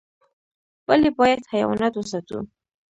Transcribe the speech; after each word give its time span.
ولي 0.87 1.09
بايد 1.19 1.39
حيوانات 1.51 1.93
وساتو؟ 1.97 2.39